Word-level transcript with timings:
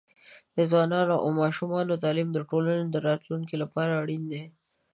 د 0.55 0.57
ځوانانو 0.71 1.15
او 1.23 1.29
ماشومانو 1.41 2.01
تعليم 2.03 2.29
د 2.33 2.37
ټولنې 2.49 2.85
د 2.89 2.95
راتلونکي 3.07 3.55
لپاره 3.63 3.93
اړین 4.01 4.23
دی. 4.31 4.43